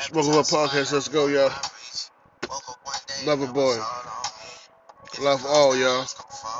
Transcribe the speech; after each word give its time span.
Smoking 0.00 0.34
Up 0.34 0.46
Podcast, 0.46 0.92
let's 0.92 1.08
go, 1.08 1.26
y'all. 1.26 1.50
Love 3.26 3.42
a 3.42 3.52
boy. 3.52 3.76
Love 5.20 5.44
all, 5.46 5.76
y'all. 5.76 6.04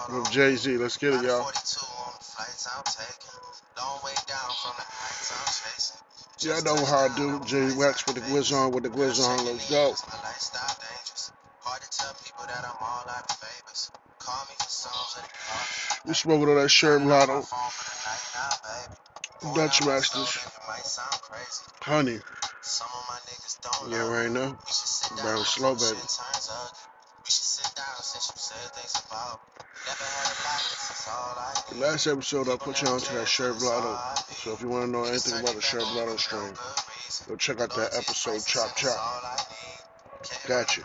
From 0.07 0.25
Jay 0.33 0.57
Z, 0.57 0.77
let's 0.79 0.97
get 0.97 1.15
it, 1.15 1.23
y'all. 1.23 1.51
Y'all 6.41 6.63
know 6.63 6.85
how 6.85 6.99
I 6.99 7.17
do. 7.17 7.41
Jay 7.45 7.75
Wax 7.77 8.07
with 8.07 8.17
the 8.17 8.23
Gwiz 8.23 8.53
on, 8.53 8.73
with 8.73 8.85
the 8.85 8.91
Gwiz 8.91 9.21
on, 9.21 9.47
let's 9.47 9.71
go. 9.71 9.95
We 16.07 16.15
smoking 16.15 16.49
on 16.49 16.55
that 16.57 16.69
Sherm 16.69 17.07
Lotto. 17.07 17.45
Dutch 19.55 19.85
Masters. 19.87 20.39
Honey. 21.81 22.19
Yeah, 23.89 24.07
right 24.07 24.31
now. 24.31 24.59
Brown 25.23 25.45
slow, 25.45 25.75
baby. 25.75 25.97
Last 31.81 32.07
episode, 32.07 32.49
I 32.49 32.57
put 32.57 32.83
you 32.83 32.89
on 32.89 33.01
to 33.01 33.15
that 33.15 33.27
Sherm 33.27 33.63
Lotto. 33.63 33.97
So 34.35 34.53
if 34.53 34.61
you 34.61 34.69
want 34.69 34.87
to 34.87 34.91
know 34.91 35.05
anything 35.05 35.41
about 35.41 35.55
the 35.55 35.61
Sherm 35.61 35.89
Lotto 35.97 36.17
strain, 36.17 36.53
go 37.29 37.37
check 37.37 37.61
out 37.61 37.75
that 37.77 37.95
episode, 37.95 38.45
Chop 38.45 38.77
Chop. 38.77 38.97
Gotcha. 40.47 40.83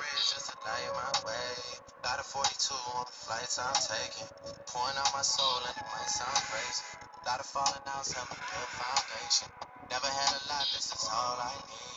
Got 2.03 2.19
a 2.19 2.23
42 2.23 2.73
on 2.95 3.05
the 3.05 3.11
flights 3.11 3.59
I'm 3.59 3.73
taking. 3.73 4.27
Pouring 4.67 4.97
out 4.97 5.11
my 5.13 5.21
soul 5.21 5.59
and 5.67 5.75
it 5.75 5.83
might 5.91 6.09
sound 6.09 6.35
crazy. 6.51 6.83
Lot 7.25 7.39
of 7.39 7.45
falling 7.45 7.83
out, 7.87 8.07
help 8.11 8.29
me 8.29 8.35
build 8.35 8.69
foundation. 8.75 9.47
Never 9.89 10.07
had 10.07 10.35
a 10.35 10.41
lot, 10.51 10.67
this 10.75 10.91
is 10.91 11.09
all 11.11 11.39
I 11.39 11.55
need. 11.67 11.92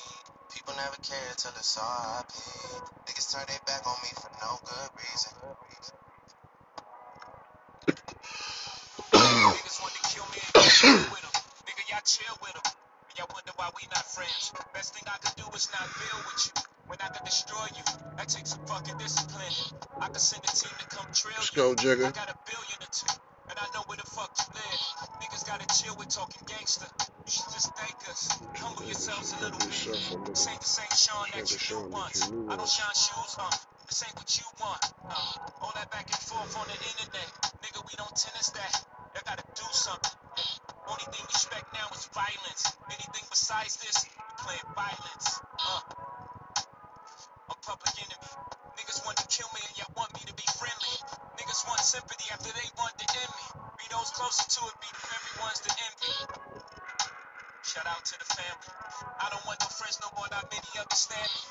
People 0.57 0.73
never 0.81 0.97
care 1.05 1.33
till 1.37 1.53
it's 1.61 1.77
all 1.77 1.85
I 1.85 2.25
pay. 2.25 2.81
Niggas 3.05 3.29
turn 3.29 3.45
their 3.45 3.61
back 3.69 3.85
on 3.85 3.93
me 4.01 4.09
for 4.17 4.33
no 4.41 4.57
good 4.65 4.91
reason. 4.97 5.37
Niggas 9.13 9.79
want 9.85 9.93
to 9.93 10.03
kill 10.09 10.25
me 10.33 10.41
and 10.41 10.65
chill 10.73 10.97
with 11.13 11.21
them. 11.21 11.37
Nigga, 11.69 11.83
y'all 11.93 12.01
chill 12.09 12.37
with 12.41 12.57
them. 12.57 12.73
Y'all 13.21 13.29
wonder 13.37 13.53
why 13.57 13.69
we 13.77 13.85
not 13.93 14.01
friends. 14.09 14.57
Best 14.73 14.97
thing 14.97 15.05
I 15.05 15.21
could 15.21 15.37
do 15.37 15.45
is 15.53 15.69
not 15.77 15.93
build 15.93 16.25
with 16.25 16.41
you. 16.49 16.53
When 16.89 16.99
I 17.05 17.09
can 17.13 17.25
destroy 17.29 17.69
you, 17.77 17.85
that 18.17 18.29
takes 18.33 18.57
some 18.57 18.65
fucking 18.65 18.97
discipline. 18.97 19.53
I 20.01 20.09
can 20.09 20.19
send 20.19 20.41
a 20.41 20.53
team 20.57 20.73
to 20.73 20.87
come 20.89 21.13
trail 21.13 21.37
Let's 21.37 21.53
you. 21.53 21.61
Go, 21.61 21.75
Jigga. 21.77 22.09
I 22.09 22.17
got 22.17 22.33
a 22.33 22.39
billion 22.49 22.81
or 22.81 22.89
two, 22.97 23.13
and 23.57 23.65
I 23.65 23.69
know 23.73 23.85
where 23.89 23.97
the 23.97 24.05
fuck 24.05 24.29
you 24.37 24.49
live. 24.53 24.81
Niggas 25.25 25.49
gotta 25.49 25.67
chill 25.73 25.97
with 25.97 26.09
talking 26.13 26.45
gangster. 26.45 26.87
You 27.01 27.33
should 27.33 27.49
just 27.57 27.73
thank 27.73 27.97
us. 28.09 28.29
Humble 28.61 28.85
yourselves 28.85 29.33
a 29.33 29.45
little 29.45 29.59
bit. 29.59 29.73
This 30.29 30.45
ain't 30.49 30.61
the 30.61 30.69
same 30.69 30.93
Sean 30.93 31.25
that 31.33 31.49
you 31.49 31.57
knew 31.57 31.89
once. 31.89 32.21
I 32.21 32.57
don't 32.57 32.69
shine 32.69 32.97
shoes, 32.97 33.33
huh? 33.33 33.57
This 33.89 34.05
ain't 34.05 34.17
what 34.17 34.29
you 34.37 34.45
want. 34.61 34.83
Uh, 35.09 35.65
all 35.65 35.73
that 35.73 35.89
back 35.91 36.05
and 36.13 36.21
forth 36.21 36.53
on 36.61 36.69
the 36.69 36.77
internet. 36.77 37.29
Nigga, 37.65 37.81
we 37.89 37.97
don't 37.97 38.13
tennis 38.13 38.53
that. 38.53 38.73
You 39.17 39.21
gotta 39.25 39.47
do 39.57 39.67
something. 39.73 40.13
Only 40.85 41.07
thing 41.09 41.25
we 41.25 41.33
expect 41.33 41.73
now 41.73 41.89
is 41.97 42.05
violence. 42.13 42.63
Anything 42.93 43.25
besides 43.33 43.81
this, 43.81 44.05
we 44.05 44.13
playing 44.45 44.69
violence. 44.77 45.41
Sympathy 51.87 52.27
after 52.35 52.51
they 52.51 52.67
want 52.83 52.99
to 52.99 53.07
end 53.15 53.31
me. 53.31 53.47
Be 53.79 53.87
those 53.95 54.11
closer 54.11 54.43
to 54.43 54.61
it, 54.67 54.75
be 54.83 54.91
the 54.91 55.03
very 55.07 55.33
ones 55.39 55.59
to 55.63 55.71
envy. 55.71 56.15
Shout 57.63 57.87
out 57.87 58.03
to 58.03 58.15
the 58.19 58.27
family. 58.27 58.71
I 59.23 59.31
don't 59.31 59.47
want 59.47 59.63
no 59.63 59.71
friends 59.71 60.03
no 60.03 60.11
more, 60.19 60.27
not 60.35 60.51
many 60.51 60.67
understand 60.83 61.31
me. 61.31 61.43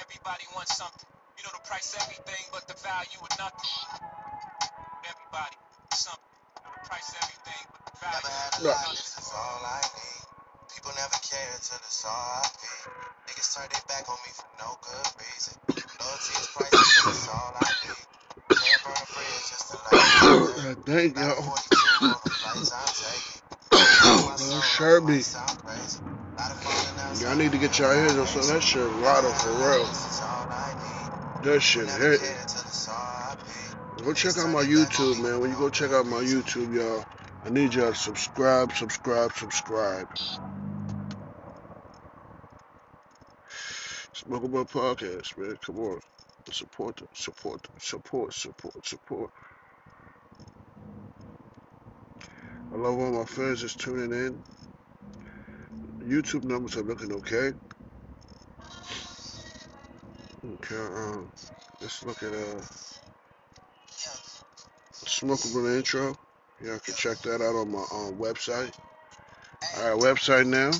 Everybody 0.00 0.44
wants 0.56 0.72
something. 0.80 1.04
You 1.36 1.44
know 1.44 1.52
the 1.52 1.64
price 1.68 1.92
everything, 2.00 2.44
but 2.48 2.64
the 2.64 2.80
value 2.80 3.20
of 3.20 3.32
nothing. 3.36 3.76
Everybody, 5.04 5.56
something. 5.92 6.36
The 6.64 6.82
price 6.88 7.12
everything, 7.20 7.62
but 7.76 7.82
the 7.84 7.96
value 8.00 8.24
of 8.24 8.64
nothing. 8.64 8.96
This 9.04 9.20
is 9.20 9.30
all 9.36 9.60
I 9.68 9.84
need. 9.84 10.24
People 10.72 10.92
never 10.96 11.20
care 11.20 11.52
till 11.60 11.80
it's 11.84 12.04
all 12.08 12.40
I 12.40 12.48
pay. 12.56 12.80
Niggas 13.28 13.48
turn 13.52 13.68
their 13.68 13.84
back 13.84 14.08
on 14.08 14.16
me 14.24 14.32
for 14.32 14.48
no 14.64 14.80
good 14.80 15.08
reason. 15.20 15.54
Loyalty 16.00 16.32
is 16.40 16.48
priceless, 16.56 17.04
that's 17.04 17.28
all 17.28 17.52
I 17.52 17.68
need. 17.84 18.13
A 18.84 18.88
bridge 19.14 19.48
just 19.48 19.70
to 19.70 19.76
you. 19.76 21.14
Sherby. 24.60 25.20
Y'all 27.22 27.36
need 27.36 27.52
to 27.52 27.58
get 27.58 27.78
y'all 27.78 27.92
hands 27.92 28.16
on 28.16 28.26
some 28.26 28.46
that 28.54 28.62
shit 28.62 28.82
Lotto 28.82 29.30
for 29.30 29.50
real. 29.52 29.86
That 31.44 31.60
shit 31.60 31.88
hit. 31.88 32.20
Go 34.04 34.12
check 34.12 34.36
out 34.36 34.50
my 34.50 34.62
YouTube, 34.62 35.22
man. 35.22 35.40
When 35.40 35.50
you 35.50 35.56
go 35.56 35.70
check 35.70 35.92
out 35.92 36.06
my 36.06 36.22
YouTube, 36.22 36.74
y'all, 36.74 37.04
I 37.44 37.48
need 37.48 37.72
y'all 37.72 37.92
to 37.92 37.98
subscribe, 37.98 38.72
subscribe, 38.72 39.32
subscribe. 39.32 40.08
Smoke 44.12 44.44
About 44.44 44.68
Podcast, 44.68 45.38
man. 45.38 45.56
Come 45.62 45.78
on. 45.78 46.00
Support 46.52 46.96
them. 46.96 47.08
Support 47.12 47.62
them. 47.62 47.72
Support, 47.78 48.34
support, 48.34 48.86
support. 48.86 49.30
I 52.72 52.76
love 52.76 52.98
all 52.98 53.12
my 53.12 53.24
fans 53.24 53.62
that's 53.62 53.74
tuning 53.74 54.12
in. 54.12 54.42
YouTube 56.06 56.44
numbers 56.44 56.76
are 56.76 56.82
looking 56.82 57.12
okay. 57.12 57.52
Okay, 60.44 60.76
um, 60.76 61.30
let's 61.80 62.04
look 62.04 62.22
at 62.22 62.32
uh, 62.32 62.60
Smokable 64.92 65.76
intro. 65.76 66.16
Y'all 66.62 66.78
can 66.78 66.94
check 66.94 67.18
that 67.18 67.40
out 67.40 67.54
on 67.54 67.70
my 67.70 67.78
um, 67.78 68.16
website. 68.18 68.72
Alright, 69.78 70.00
website 70.00 70.46
now 70.46 70.70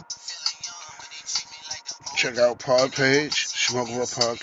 check 2.25 2.39
out 2.39 2.59
Pod 2.59 2.91
Page, 2.93 3.35
Smoke 3.35 3.91
Up 3.91 4.09
Pod, 4.11 4.39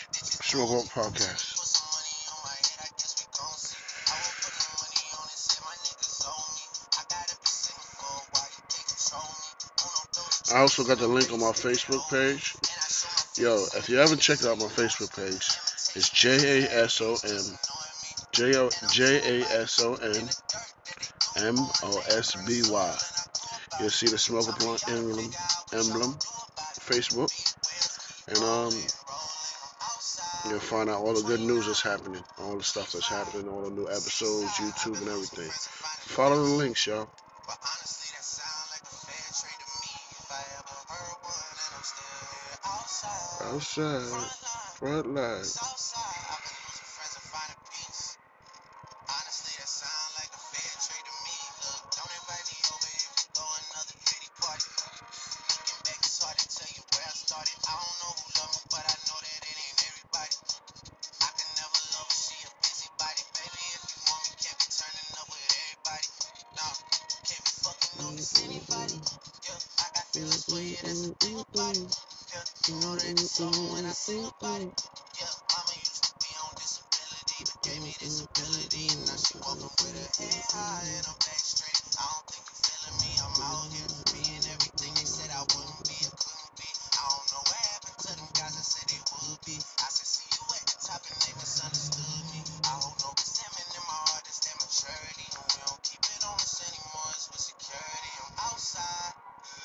Smoke 0.52 0.84
Up 0.84 0.86
Podcast. 0.92 1.48
I 10.54 10.60
also 10.60 10.84
got 10.84 10.98
the 10.98 11.08
link 11.08 11.32
on 11.32 11.40
my 11.40 11.54
Facebook 11.54 12.04
page. 12.10 12.54
Yo, 13.38 13.64
if 13.78 13.88
you 13.88 13.96
haven't 13.96 14.20
checked 14.20 14.44
out 14.44 14.60
my 14.60 14.66
Facebook 14.66 15.16
page, 15.16 15.48
it's 15.96 16.10
J 16.10 16.66
A 16.66 16.84
S 16.84 17.00
O 17.00 17.16
N 17.24 17.58
J 18.34 18.58
O 18.58 18.70
J 18.92 19.40
A 19.40 19.62
S 19.62 19.82
O 19.82 19.94
N 19.94 20.30
M 21.48 21.56
O 21.58 22.04
S 22.10 22.36
B 22.46 22.62
Y. 22.70 22.98
You'll 23.80 23.90
see 23.90 24.08
the 24.08 24.18
smoke 24.18 24.60
blunt 24.60 24.84
emblem 24.90 25.32
emblem 25.72 26.18
Facebook. 26.84 27.32
And 28.28 28.38
um, 28.38 28.74
you'll 30.50 30.60
find 30.60 30.90
out 30.90 31.02
all 31.02 31.14
the 31.14 31.22
good 31.24 31.40
news 31.42 31.68
that's 31.68 31.82
happening, 31.82 32.22
all 32.40 32.58
the 32.58 32.64
stuff 32.64 32.92
that's 32.92 33.08
happening, 33.08 33.48
all 33.48 33.62
the 33.62 33.72
new 33.72 33.88
episodes, 33.88 34.52
YouTube, 34.54 35.00
and 35.00 35.10
everything. 35.10 35.50
Follow 36.16 36.36
the 36.36 36.54
links, 36.54 36.88
y'all. 36.88 37.10
Outside, 43.44 44.32
front 44.78 45.14
line. 45.14 45.71
don't 68.02 68.16
miss 68.16 68.44
anybody. 68.44 68.98
Yeah, 69.46 69.58
I 69.80 69.86
got 69.96 70.06
feelings 70.14 70.46
for 70.46 70.60
you, 70.60 70.76
that's 70.84 71.08
a 71.08 71.16
thing. 71.16 71.38
Yeah, 72.34 72.44
you 72.68 72.76
know 72.82 72.96
that 72.96 73.12
it's 73.12 73.40
when 73.40 73.86
I 73.86 73.92
sing 73.92 74.26
about. 74.26 74.62
Yeah, 74.62 75.34
mama 75.54 75.74
used 75.80 76.04
to 76.06 76.14
be 76.22 76.32
on 76.42 76.54
disability, 76.58 77.40
but 77.46 77.58
gave 77.64 77.82
me 77.84 77.96
this 78.02 78.26
ability. 78.26 78.88
Now 79.08 79.18
she 79.18 79.38
walking 79.40 79.64
with 79.86 79.96
her 79.98 80.24
head 80.26 80.44
high, 80.54 80.88
and 80.98 81.08
I'm 81.08 81.16
back. 81.20 81.41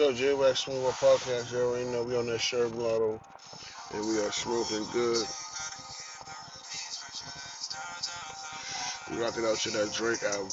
go, 0.00 0.12
J 0.14 0.32
Wax 0.32 0.60
Smooth 0.60 0.94
Podcast. 0.94 1.52
You 1.52 1.58
already 1.60 1.84
know 1.90 2.02
we 2.02 2.16
on 2.16 2.24
that 2.26 2.40
shirt 2.40 2.72
blotto 2.72 3.20
and 3.92 4.08
we 4.08 4.18
are 4.18 4.32
smoking 4.32 4.86
good. 4.94 5.26
We 9.10 9.22
rocking 9.22 9.44
out 9.44 9.58
to 9.58 9.70
that 9.72 9.92
Drake 9.92 10.22
album. 10.22 10.48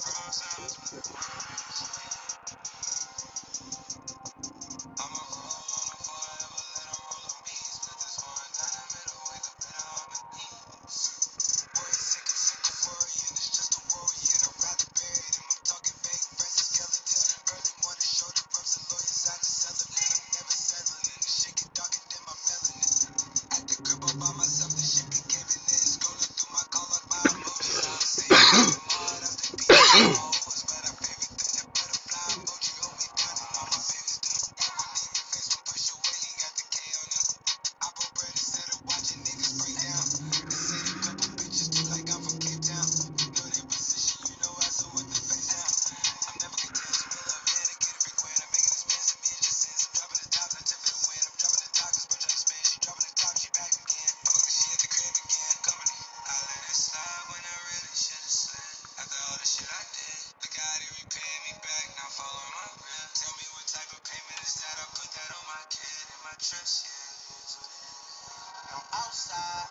outside, 68.93 69.69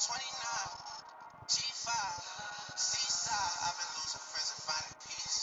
29, 0.00 0.20
G5, 1.48 1.88
seaside. 2.76 3.56
I've 3.64 3.76
been 3.80 3.92
losing 3.96 4.24
friends 4.28 4.50
and 4.52 4.62
finding 4.68 4.98
peace. 5.06 5.40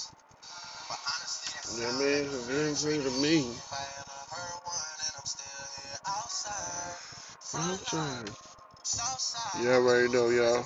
But 0.89 0.99
honestly, 1.07 1.49
that's 1.55 1.73
yeah, 1.77 1.93
man, 1.97 2.23
revenge 2.29 2.79
ain't 2.85 3.05
to 3.05 3.13
me. 3.21 3.37
If 3.53 3.73
I 3.73 3.85
ever 4.01 4.19
heard 4.33 4.59
one 4.65 4.97
and 5.07 5.13
I'm 5.17 5.27
still 5.27 5.65
here 5.77 5.99
outside, 6.05 6.97
front 7.41 7.93
line, 7.93 8.29
south. 8.83 9.63
Yeah, 9.63 9.77
right 9.77 10.09
already 10.13 10.37
y'all. 10.37 10.65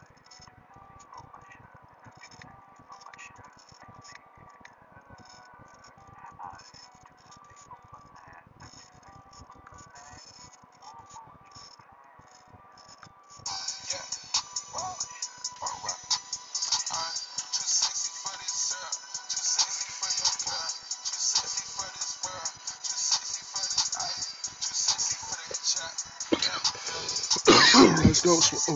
Ghost 28.23 28.69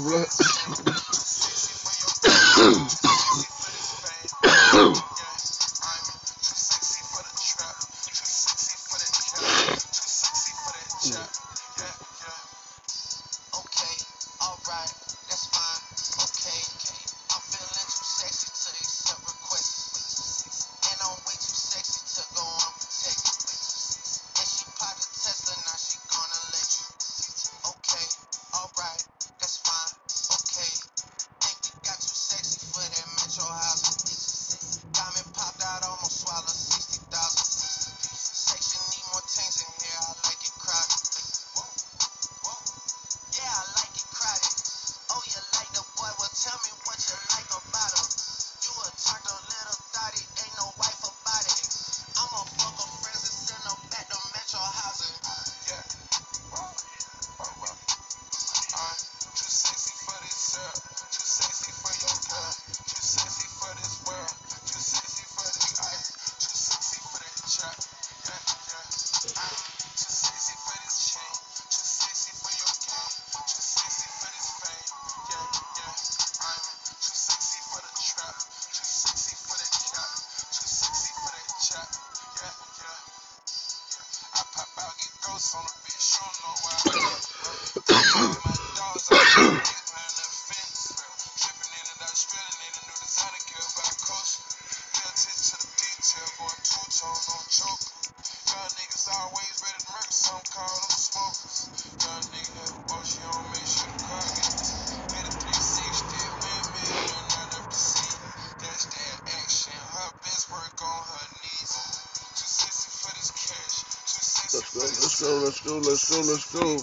go, 115.25 115.41
let's 115.43 115.61
go, 115.61 115.77
let's 115.77 116.09
go, 116.09 116.17
let's 116.17 116.53
go. 116.53 116.77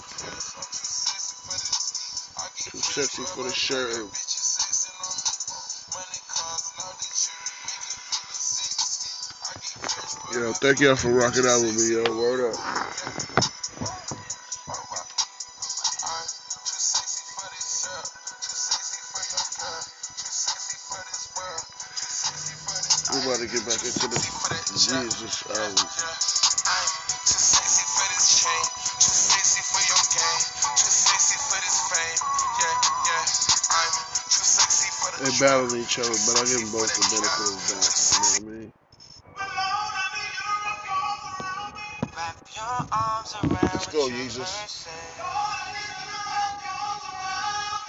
Too 2.71 2.77
sexy 2.77 3.23
for 3.23 3.43
the 3.43 3.53
shirt. 3.53 3.95
Yo, 10.33 10.51
thank 10.53 10.79
y'all 10.81 10.95
for 10.95 11.11
rocking 11.11 11.45
out 11.45 11.61
with 11.61 11.75
me, 11.77 11.93
yo. 11.93 12.03
Word 12.17 12.51
up. 12.51 12.59
We 23.13 23.19
about 23.23 23.39
to 23.39 23.47
get 23.47 23.63
back 23.65 23.79
into 23.85 24.07
the 24.07 24.19
Jesus 24.73 25.43
album. 25.49 26.32
They 35.23 35.31
battle 35.39 35.73
each 35.77 35.99
other, 35.99 36.09
but 36.09 36.35
I 36.35 36.43
give 36.43 36.59
them 36.59 36.71
both 36.75 36.91
the 36.91 36.99
benefit 37.15 37.47
of 37.47 37.55
the 37.55 37.71
doubt. 37.71 37.95
You 38.11 38.19
know 38.19 38.27
what 38.27 38.43
I 38.43 38.59
mean? 38.59 38.73
Let's 43.71 43.87
go, 43.87 44.09
Jesus. 44.09 44.51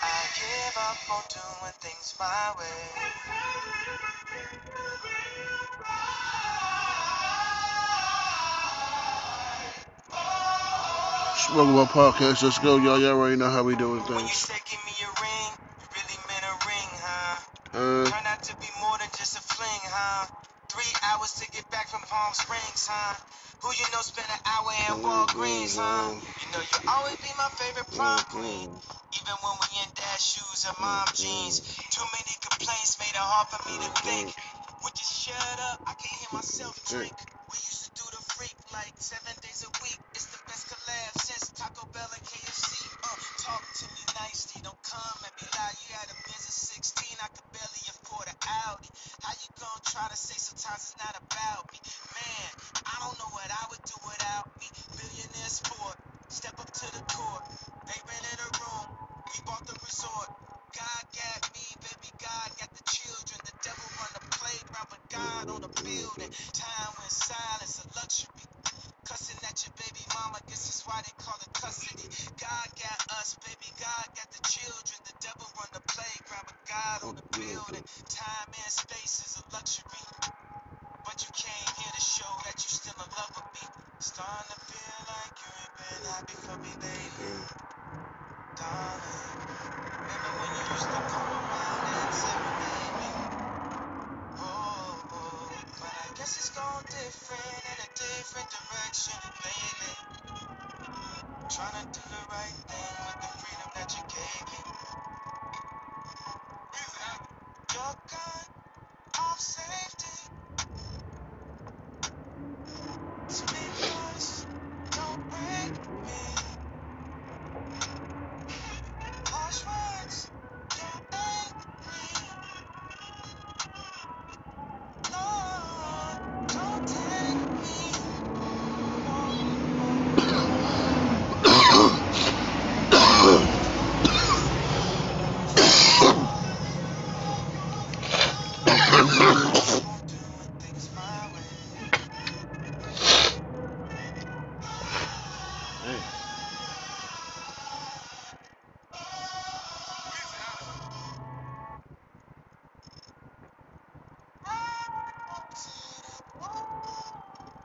I 0.00 0.30
give 0.38 0.76
up 0.78 1.10
on 1.10 1.22
doing 1.34 1.74
things 1.80 2.14
my 2.20 2.54
way. 2.56 2.82
Smoke 11.36 11.68
About 11.68 11.88
Podcast. 11.88 12.42
Let's 12.44 12.58
go, 12.60 12.76
y'all. 12.76 13.00
Y'all 13.00 13.18
already 13.18 13.36
know 13.36 13.50
how 13.50 13.64
we 13.64 13.74
doing 13.74 14.02
things. 14.04 14.50
Huh? 19.94 20.26
Three 20.74 20.92
hours 21.06 21.38
to 21.38 21.46
get 21.54 21.62
back 21.70 21.86
from 21.86 22.02
Palm 22.10 22.34
Springs, 22.34 22.90
huh? 22.90 23.14
Who 23.62 23.70
you 23.78 23.86
know 23.94 24.02
spent 24.02 24.26
an 24.26 24.42
hour 24.42 24.70
in 24.90 24.94
Walgreens, 25.06 25.78
huh? 25.78 26.10
You 26.18 26.46
know 26.50 26.62
you'll 26.66 26.90
always 26.90 27.16
be 27.22 27.30
my 27.38 27.48
favorite 27.54 27.88
prom 27.94 28.18
queen. 28.26 28.68
Even 29.14 29.36
when 29.38 29.54
we 29.62 29.68
in 29.78 29.90
dad 29.94 30.18
shoes 30.18 30.66
and 30.66 30.76
mom 30.82 31.06
jeans. 31.14 31.62
Too 31.94 32.02
many 32.10 32.34
complaints 32.42 32.98
made 32.98 33.14
it 33.14 33.22
hard 33.22 33.46
for 33.54 33.62
me 33.70 33.78
to 33.78 33.90
think. 34.02 34.34
Would 34.82 34.96
you 34.98 35.06
shut 35.06 35.58
up? 35.70 35.86
I 35.86 35.94
can't 35.94 36.18
hear 36.18 36.32
myself 36.34 36.74
drink. 36.90 37.14
We 37.48 37.56
used 37.62 37.86
to 37.86 37.90
do 37.94 38.04
the 38.10 38.20
freak 38.34 38.58
like 38.74 38.92
seven 38.98 39.32
days 39.46 39.62
a 39.62 39.70
week. 39.78 40.00
It's 40.18 40.26
the 40.26 40.42
best 40.50 40.66
collab 40.66 41.12
since 41.22 41.54
Taco 41.54 41.86
Bell 41.94 42.10
and 42.10 42.23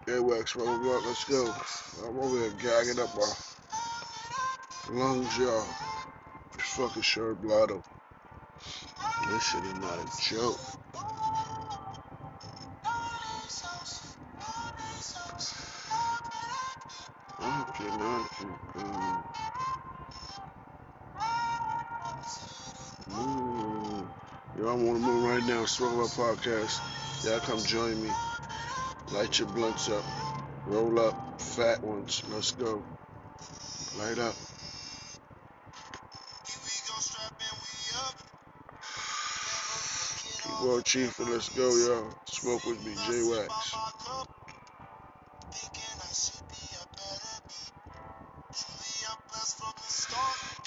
Yeah, 0.10 0.22
Wax, 0.22 0.56
roll 0.56 0.68
up. 0.68 1.06
Let's 1.06 1.24
go. 1.26 1.54
I'm 2.04 2.18
over 2.18 2.40
here 2.40 2.50
gagging 2.60 3.00
up 3.00 3.10
my 3.16 3.32
lungs, 4.92 5.38
y'all. 5.38 5.64
Fucking 6.58 7.04
shirt 7.04 7.40
blotto. 7.40 7.84
This 9.30 9.44
shit 9.44 9.64
is 9.66 9.76
not 9.76 10.00
a 10.00 10.10
joke. 10.20 10.60
Man. 17.80 18.26
Mm, 23.12 24.08
I'm 24.58 24.66
on 24.66 24.94
the 24.94 25.00
move 25.00 25.24
right 25.24 25.44
now. 25.46 25.66
Smoke 25.66 25.94
my 25.94 26.04
podcast. 26.04 26.80
Y'all 27.26 27.40
come 27.42 27.60
join 27.64 28.02
me. 28.02 28.10
Light 29.14 29.40
your 29.40 29.48
blunts 29.50 29.90
up. 29.90 30.04
Roll 30.68 31.00
up. 31.00 31.42
Fat 31.42 31.84
ones. 31.84 32.22
Let's 32.30 32.52
go. 32.52 32.84
Light 33.98 34.20
up. 34.20 34.36
Keyboard 40.44 40.86
Chief, 40.86 41.18
and 41.20 41.30
let's 41.32 41.50
go, 41.50 41.70
y'all. 41.76 42.14
Smoke 42.26 42.66
with 42.66 42.86
me, 42.86 42.94
J 43.08 43.24
Wax. 43.24 43.76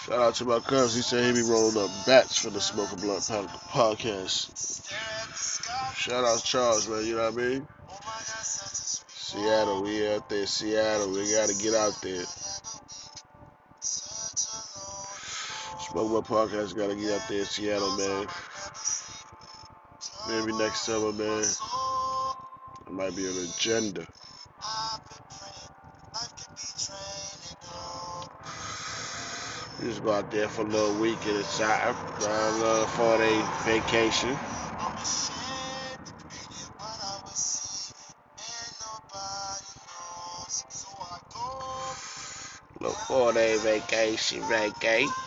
Shout 0.05 0.19
out 0.21 0.35
to 0.35 0.45
my 0.45 0.59
cousin. 0.59 0.99
He 0.99 1.03
said 1.03 1.25
he 1.25 1.43
be 1.43 1.49
rolling 1.49 1.77
up 1.77 1.91
bats 2.07 2.39
for 2.39 2.51
the 2.51 2.61
Smoker 2.61 2.97
Blunt 2.97 3.27
pod- 3.29 3.49
podcast. 3.71 4.51
Shout 5.97 6.25
out 6.25 6.39
to 6.39 6.45
Charles, 6.45 6.89
man. 6.89 7.07
You 7.07 7.17
know 7.17 7.31
what 7.31 7.35
I 7.35 7.37
mean? 7.37 7.69
Seattle, 9.33 9.83
we 9.83 10.07
out 10.09 10.29
there. 10.29 10.47
Seattle, 10.47 11.11
we 11.11 11.33
gotta 11.33 11.55
get 11.55 11.73
out 11.75 11.99
there. 12.03 12.23
Smoke 15.81 16.13
My 16.13 16.21
Podcast 16.21 16.77
gotta 16.77 16.95
get 16.95 17.19
out 17.19 17.27
there, 17.31 17.47
Seattle, 17.47 17.97
man. 17.97 18.27
Maybe 20.29 20.53
next 20.59 20.83
summer, 20.83 21.15
man. 21.15 21.45
It 22.87 22.93
might 22.93 23.17
be 23.17 23.27
an 23.27 23.49
agenda. 23.49 24.07
Just 29.81 30.05
go 30.05 30.13
out 30.13 30.31
there 30.31 30.49
for 30.51 30.61
a 30.61 30.67
little 30.67 31.01
week 31.01 31.27
at 31.27 31.37
a 31.37 31.59
time, 31.59 31.97
a 32.21 32.59
little 32.59 32.87
four 32.89 33.17
day 33.17 33.43
vacation. 33.65 34.37
Four 43.33 43.41
day 43.41 43.57
vacation, 43.57 44.47
vacate. 44.47 45.22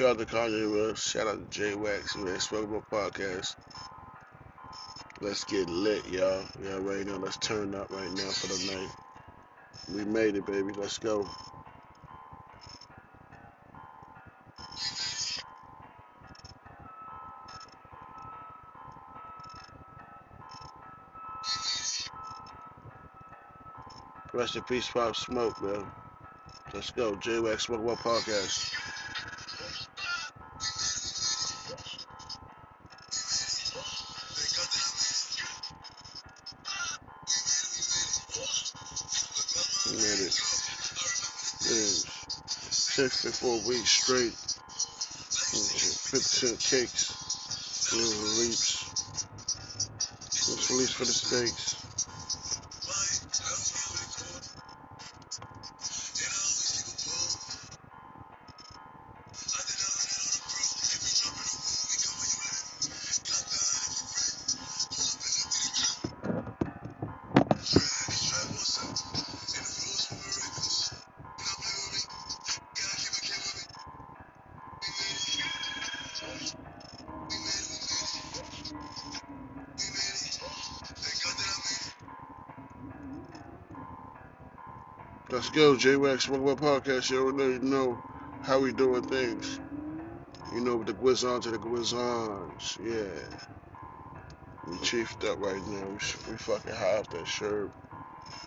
Shout 0.00 0.18
out 0.18 0.26
to 0.26 0.34
Kanye 0.34 0.88
West. 0.88 1.10
Shout 1.10 1.26
out 1.26 1.50
to 1.50 1.58
J 1.58 1.74
Wax, 1.74 2.16
man. 2.16 2.36
Smokable 2.36 2.82
Podcast. 2.90 3.54
Let's 5.20 5.44
get 5.44 5.68
lit, 5.68 6.08
y'all. 6.08 6.42
Y'all 6.64 6.80
right 6.80 7.06
now. 7.06 7.18
Let's 7.18 7.36
turn 7.36 7.74
up 7.74 7.90
right 7.90 8.10
now 8.10 8.30
for 8.30 8.46
the 8.46 8.72
night. 8.74 8.88
We 9.94 10.10
made 10.10 10.36
it, 10.36 10.46
baby. 10.46 10.72
Let's 10.72 10.96
go. 10.96 11.28
Rest 24.32 24.56
in 24.56 24.62
peace, 24.62 24.88
Pop 24.88 25.14
Smoke, 25.14 25.62
man. 25.62 25.84
Let's 26.72 26.90
go. 26.90 27.16
J 27.16 27.40
Wax 27.40 27.66
Smoke 27.66 27.82
Smokable 27.82 27.98
Podcast. 27.98 28.79
Made 40.00 40.06
it. 40.06 40.32
Man, 41.68 41.92
64 42.72 43.68
weeks 43.68 43.90
straight. 43.90 44.32
Mm-hmm. 44.32 46.16
50 46.16 46.18
cent 46.18 46.58
cakes. 46.58 47.12
Mm-hmm. 47.92 47.98
Little 47.98 48.32
leaps. 48.40 48.70
Little 50.48 50.76
leaps 50.78 50.92
for 50.92 51.04
the 51.04 51.12
steaks. 51.12 51.69
Let's 85.32 85.48
go, 85.48 85.76
J 85.76 85.94
Wax 85.94 86.26
Smokable 86.26 86.58
Podcast. 86.58 87.08
You 87.08 87.24
already 87.24 87.64
know 87.64 87.96
how 88.42 88.58
we 88.58 88.72
doing 88.72 89.02
things. 89.02 89.60
You 90.52 90.60
know, 90.60 90.74
with 90.74 90.88
the 90.88 90.92
Guizons 90.92 91.42
to 91.44 91.52
the 91.52 91.58
Guizons. 91.58 92.78
Yeah. 92.82 93.38
We 94.66 94.76
chiefed 94.78 95.22
up 95.22 95.38
right 95.38 95.64
now. 95.68 95.86
We, 95.86 96.32
we 96.32 96.36
fucking 96.36 96.74
high 96.74 96.96
off 96.98 97.10
that 97.10 97.28
shirt. 97.28 97.70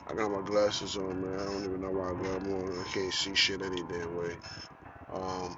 I 0.10 0.14
got 0.14 0.30
my 0.30 0.42
glasses 0.42 0.98
on, 0.98 1.22
man. 1.22 1.40
I 1.40 1.46
don't 1.46 1.64
even 1.64 1.80
know 1.80 1.92
why 1.92 2.10
I 2.10 2.22
got 2.22 2.44
them 2.44 2.54
on. 2.54 2.78
I 2.78 2.84
can't 2.92 3.14
see 3.14 3.34
shit 3.34 3.62
any 3.62 3.82
damn 3.84 4.18
way. 4.18 4.36
Um, 5.14 5.58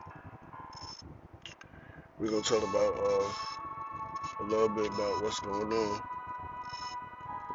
we're 2.19 2.29
gonna 2.29 2.43
talk 2.43 2.61
about 2.61 2.99
uh, 2.99 3.31
a 4.41 4.43
little 4.43 4.69
bit 4.69 4.85
about 4.85 5.23
what's 5.23 5.39
going 5.39 5.73
on. 5.73 6.01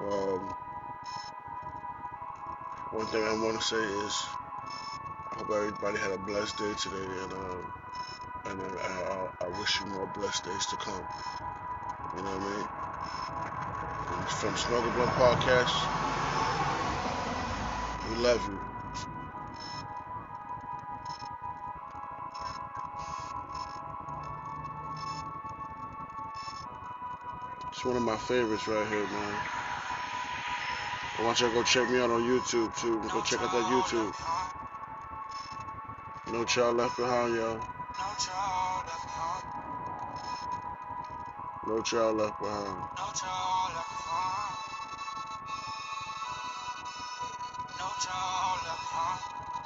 Um, 0.03 0.55
one 2.93 3.07
thing 3.07 3.23
I 3.23 3.33
want 3.45 3.57
to 3.57 3.65
say 3.65 3.77
is 3.77 4.27
I 5.31 5.39
hope 5.39 5.51
everybody 5.51 5.99
had 5.99 6.11
a 6.11 6.19
blessed 6.19 6.59
day 6.59 6.75
today, 6.75 7.07
and 7.23 7.33
um, 7.33 7.73
and 8.47 8.61
I, 8.61 9.29
I, 9.43 9.47
I 9.47 9.49
wish 9.61 9.81
you 9.81 9.87
more 9.87 10.07
blessed 10.15 10.45
days 10.45 10.67
to 10.67 10.77
come. 10.77 11.07
You 12.17 12.23
know 12.23 12.37
what 12.37 12.43
I 12.43 12.57
mean? 12.57 12.69
And 14.19 14.29
from 14.29 14.55
Smokable 14.55 14.95
Blunt 14.95 15.11
Podcast, 15.13 15.71
we 18.11 18.17
love 18.17 18.45
you. 18.49 18.59
It's 27.71 27.85
one 27.85 27.97
of 27.97 28.03
my 28.03 28.17
favorites 28.17 28.67
right 28.67 28.87
here, 28.89 29.07
man. 29.07 29.60
I 31.21 31.23
want 31.23 31.39
y'all 31.39 31.51
to 31.51 31.55
go 31.55 31.63
check 31.63 31.91
me 31.91 32.01
out 32.01 32.11
on 32.11 32.23
YouTube 32.23 32.75
too. 32.81 32.99
Go 33.13 33.21
check 33.21 33.43
out 33.43 33.53
that 33.53 33.65
YouTube. 33.69 34.15
No 36.33 36.45
child 36.45 36.79
left 36.79 36.97
behind, 36.97 37.35
y'all. 37.35 37.61
No 41.67 41.83
child 41.83 42.17
left 42.17 42.41
behind. 42.41 42.91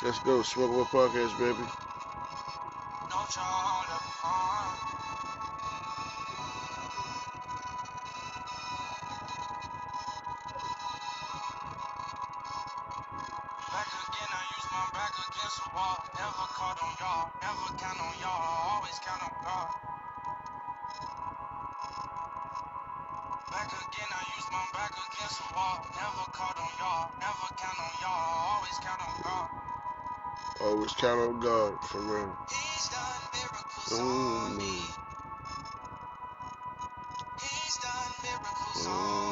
Let's 0.03 0.19
go, 0.19 0.41
Smokable 0.41 0.87
Podcast, 0.87 1.39
baby. 1.39 1.69
Back 4.85 5.04
Caught 16.55 16.79
on 16.87 16.95
y'all, 17.01 17.31
never 17.43 17.69
count 17.83 17.99
on 17.99 18.15
y'all, 18.23 18.31
always 18.31 18.95
count 19.03 19.23
on 19.27 19.35
God. 19.43 19.71
Back 23.51 23.71
again, 23.75 24.11
I 24.15 24.23
use 24.39 24.47
my 24.55 24.63
back 24.73 24.95
against 24.95 25.43
the 25.43 25.51
wall. 25.51 25.83
Never 25.99 26.27
caught 26.31 26.55
on 26.55 26.71
y'all, 26.79 27.11
never 27.19 27.49
count 27.59 27.79
on 27.83 27.93
y'all, 27.99 28.55
always 28.55 28.79
count 28.87 29.03
on 29.03 29.15
God. 29.27 29.51
Always 30.61 30.93
count 30.93 31.21
on 31.27 31.41
God, 31.41 31.85
for 31.91 31.99
real. 31.99 32.31
He's 32.49 32.89
done 32.89 33.23
miracles 33.35 33.93
On 33.93 34.01
on 34.01 34.57
me. 34.57 34.79
He's 37.43 37.77
done 37.83 38.13
miracles 38.23 38.87
On 38.87 38.93
on 38.95 39.19
me. 39.19 39.24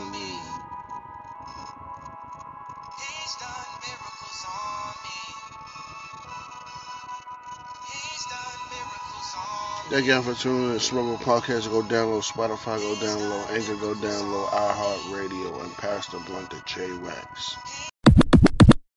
Thank 9.93 10.07
y'all 10.07 10.23
for 10.23 10.33
tuning 10.33 10.71
in 10.73 10.79
to 10.79 10.79
Smokable 10.79 11.19
Podcast. 11.19 11.69
Go 11.69 11.83
download 11.83 12.25
Spotify, 12.25 12.79
go 12.79 12.95
download 12.95 13.51
Anchor, 13.51 13.77
go 13.77 13.93
download 13.93 14.49
iHeartRadio, 14.49 15.63
and 15.65 15.77
Pastor 15.77 16.19
Blunt 16.21 16.49
to 16.49 16.63
J 16.65 16.91
Wax. 17.05 17.82